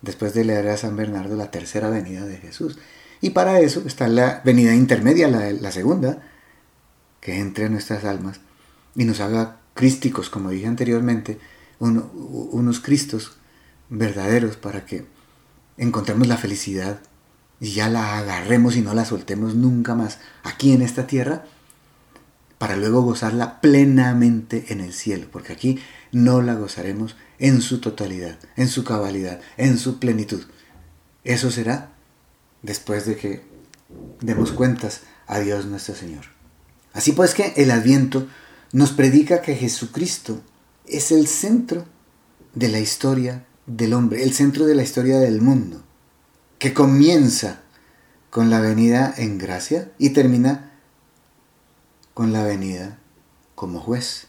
[0.02, 2.80] después de leer a San Bernardo, la tercera venida de Jesús.
[3.22, 6.22] Y para eso está la venida intermedia, la, la segunda,
[7.20, 8.40] que entre a nuestras almas
[8.96, 11.40] y nos haga crísticos, como dije anteriormente,
[11.80, 13.38] unos cristos
[13.90, 15.06] verdaderos para que
[15.78, 17.00] encontremos la felicidad
[17.60, 21.46] y ya la agarremos y no la soltemos nunca más aquí en esta tierra,
[22.58, 25.80] para luego gozarla plenamente en el cielo, porque aquí
[26.12, 30.44] no la gozaremos en su totalidad, en su cabalidad, en su plenitud.
[31.24, 31.92] Eso será
[32.64, 33.44] después de que
[34.22, 36.26] demos cuentas a Dios nuestro Señor.
[36.94, 38.28] Así pues que el adviento
[38.72, 40.42] nos predica que Jesucristo
[40.88, 41.86] es el centro
[42.54, 45.84] de la historia del hombre, el centro de la historia del mundo
[46.60, 47.62] que comienza
[48.30, 50.72] con la venida en gracia y termina
[52.14, 52.98] con la venida
[53.56, 54.28] como juez.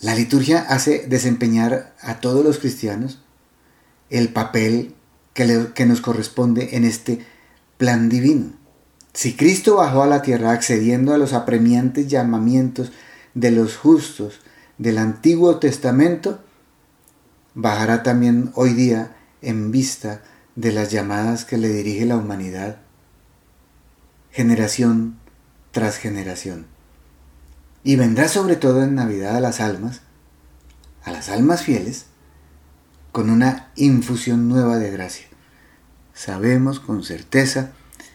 [0.00, 3.20] La liturgia hace desempeñar a todos los cristianos
[4.08, 4.94] el papel
[5.34, 7.24] que, que, nos corresponde en este
[7.76, 8.52] plan divino.
[9.12, 12.90] Si Cristo bajó a la tierra accediendo a los apremiantes llamamientos
[13.34, 14.40] de los justos
[14.80, 16.40] del Antiguo Testamento,
[17.54, 20.22] bajará también hoy día en vista
[20.56, 22.78] de las llamadas que le dirige la humanidad,
[24.30, 25.18] generación
[25.70, 26.64] tras generación.
[27.84, 30.00] Y vendrá sobre todo en Navidad a las almas,
[31.04, 32.06] a las almas fieles,
[33.12, 35.26] con una infusión nueva de gracia.
[36.14, 37.72] Sabemos con certeza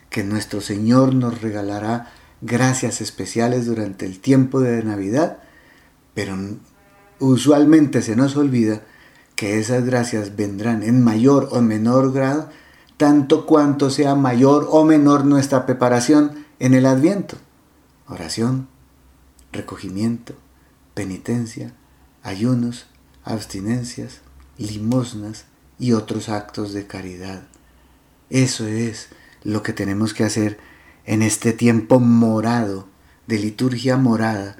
[0.09, 2.11] que nuestro Señor nos regalará
[2.41, 5.44] gracias especiales durante el tiempo de Navidad,
[6.15, 6.35] pero
[7.19, 8.81] usualmente se nos olvida
[9.35, 12.49] que esas gracias vendrán en mayor o menor grado,
[12.97, 17.37] tanto cuanto sea mayor o menor nuestra preparación en el adviento.
[18.07, 18.69] Oración,
[19.51, 20.33] recogimiento,
[20.93, 21.73] penitencia,
[22.23, 22.87] ayunos,
[23.25, 24.21] abstinencias,
[24.57, 25.45] limosnas
[25.77, 27.43] y otros actos de caridad.
[28.29, 29.09] Eso es
[29.43, 30.57] lo que tenemos que hacer
[31.05, 32.87] en este tiempo morado,
[33.27, 34.57] de liturgia morada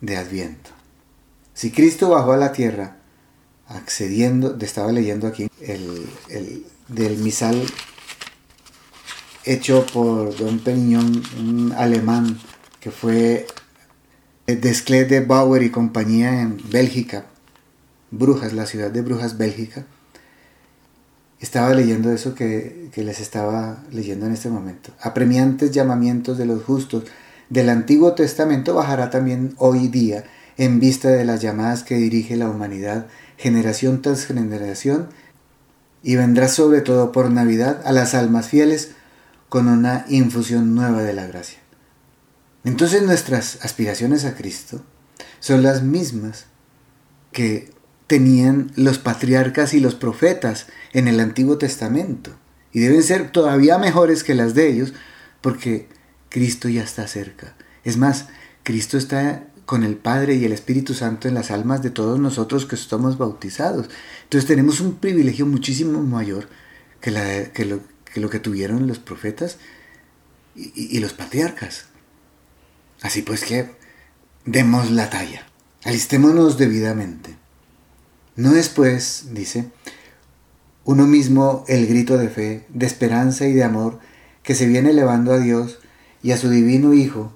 [0.00, 0.70] de Adviento.
[1.54, 2.96] Si Cristo bajó a la tierra
[3.68, 6.06] accediendo, estaba leyendo aquí el,
[6.88, 7.60] del misal
[9.44, 12.38] hecho por Don Periñón, un alemán
[12.80, 13.46] que fue
[14.46, 17.26] Desclés de Bauer y compañía en Bélgica,
[18.10, 19.86] Brujas, la ciudad de Brujas, Bélgica.
[21.40, 24.92] Estaba leyendo eso que, que les estaba leyendo en este momento.
[25.00, 27.04] Apremiantes llamamientos de los justos
[27.48, 30.24] del Antiguo Testamento bajará también hoy día
[30.56, 35.08] en vista de las llamadas que dirige la humanidad generación tras generación
[36.02, 38.92] y vendrá sobre todo por Navidad a las almas fieles
[39.48, 41.58] con una infusión nueva de la gracia.
[42.64, 44.82] Entonces nuestras aspiraciones a Cristo
[45.40, 46.46] son las mismas
[47.32, 47.70] que
[48.06, 52.32] tenían los patriarcas y los profetas en el Antiguo Testamento
[52.72, 54.94] y deben ser todavía mejores que las de ellos
[55.40, 55.88] porque
[56.28, 57.54] Cristo ya está cerca.
[57.84, 58.26] Es más,
[58.62, 62.66] Cristo está con el Padre y el Espíritu Santo en las almas de todos nosotros
[62.66, 63.88] que estamos bautizados.
[64.22, 66.48] Entonces tenemos un privilegio muchísimo mayor
[67.00, 69.58] que, lo, que, tuvieron los profetas
[70.54, 71.86] y, y, los patriarcas.
[73.02, 73.70] Así pues que
[74.44, 75.46] demos la talla,
[75.84, 77.36] alistémonos debidamente.
[78.36, 79.70] No es pues, dice,
[80.84, 83.98] uno mismo el grito de fe, de esperanza y de amor
[84.42, 85.80] que se viene elevando a Dios
[86.26, 87.32] y a su divino Hijo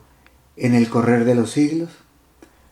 [0.56, 1.90] en el correr de los siglos?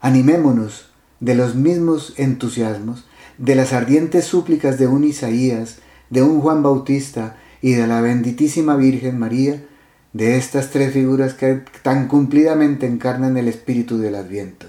[0.01, 0.89] Animémonos
[1.21, 3.05] de los mismos entusiasmos,
[3.37, 5.77] de las ardientes súplicas de un Isaías,
[6.09, 9.63] de un Juan Bautista y de la benditísima Virgen María,
[10.11, 14.65] de estas tres figuras que tan cumplidamente encarnan el espíritu del Adviento.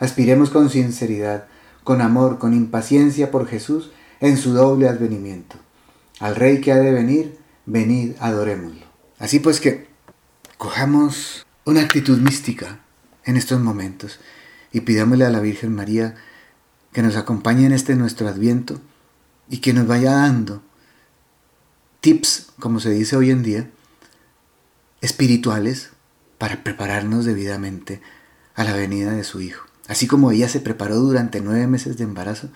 [0.00, 1.44] Aspiremos con sinceridad,
[1.84, 5.54] con amor, con impaciencia por Jesús en su doble advenimiento.
[6.18, 8.86] Al Rey que ha de venir, venid, adorémoslo.
[9.20, 9.89] Así pues que
[10.60, 12.80] cojamos una actitud mística
[13.24, 14.20] en estos momentos
[14.72, 16.16] y pidámosle a la Virgen María
[16.92, 18.78] que nos acompañe en este nuestro adviento
[19.48, 20.62] y que nos vaya dando
[22.00, 23.70] tips, como se dice hoy en día,
[25.00, 25.92] espirituales
[26.36, 28.02] para prepararnos debidamente
[28.54, 29.64] a la venida de su Hijo.
[29.88, 32.50] Así como ella se preparó durante nueve meses de embarazo,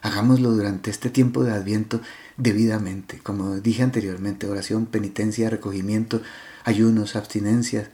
[0.00, 2.00] hagámoslo durante este tiempo de adviento
[2.36, 3.18] debidamente.
[3.18, 6.22] Como dije anteriormente, oración, penitencia, recogimiento,
[6.68, 7.88] ayunos, abstinencias,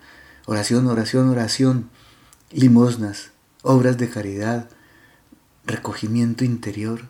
[0.47, 1.91] oración, oración, oración,
[2.51, 3.31] limosnas,
[3.63, 4.69] obras de caridad,
[5.65, 7.03] recogimiento interior,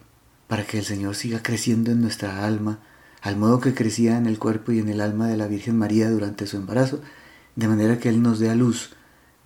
[0.46, 2.80] para que el Señor siga creciendo en nuestra alma,
[3.22, 6.10] al modo que crecía en el cuerpo y en el alma de la Virgen María
[6.10, 7.00] durante su embarazo,
[7.56, 8.90] de manera que Él nos dé a luz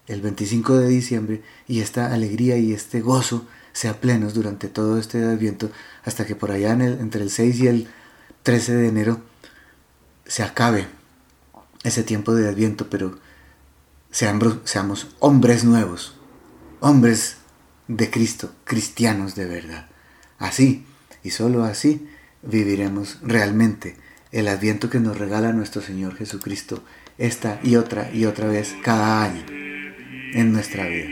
[0.08, 5.22] el 25 de diciembre y esta alegría y este gozo sea plenos durante todo este
[5.22, 5.70] adviento,
[6.04, 7.88] hasta que por allá entre el 6 y el
[8.42, 9.20] 13 de enero
[10.26, 10.97] se acabe
[11.84, 13.18] ese tiempo de adviento, pero
[14.10, 16.16] seamos, hombres nuevos,
[16.80, 17.36] hombres
[17.86, 19.88] de Cristo, cristianos de verdad.
[20.38, 20.84] Así,
[21.22, 22.08] y sólo así,
[22.42, 23.96] viviremos realmente
[24.32, 26.82] el adviento que nos regala nuestro Señor Jesucristo
[27.16, 31.08] esta y otra y otra vez cada año en nuestra vida.